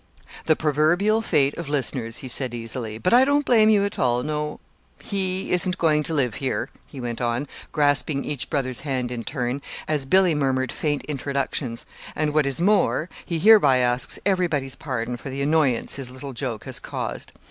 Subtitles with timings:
[0.45, 4.23] "The proverbial fate of listeners," he said easily; "but I don't blame you at all.
[4.23, 4.59] No,
[5.03, 9.61] 'he' isn't going to live here," he went on, grasping each brother's hand in turn,
[9.87, 11.85] as Billy murmured faint introductions;
[12.15, 16.63] "and what is more, he hereby asks everybody's pardon for the annoyance his little joke
[16.63, 17.31] has caused.